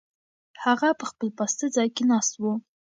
[0.63, 2.43] هغه په خپل پاسته ځای کې ناست و.